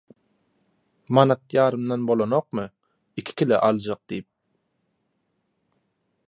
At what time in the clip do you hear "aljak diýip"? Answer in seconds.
3.69-4.29